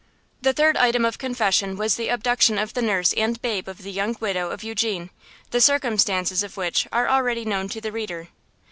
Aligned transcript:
The 0.41 0.51
third 0.51 0.77
item 0.77 1.05
of 1.05 1.19
confession 1.19 1.77
was 1.77 1.93
the 1.93 2.07
abduction 2.09 2.57
of 2.57 2.73
the 2.73 2.81
nurse 2.81 3.13
and 3.13 3.39
babe 3.39 3.67
of 3.67 3.83
the 3.83 3.91
young 3.91 4.17
widow 4.19 4.49
of 4.49 4.63
Eugene, 4.63 5.11
the 5.51 5.61
circumstances 5.61 6.41
of 6.41 6.57
which 6.57 6.87
are 6.91 7.07
already 7.07 7.45
known 7.45 7.69
to 7.69 7.79
the 7.79 7.91
reader. 7.91 8.29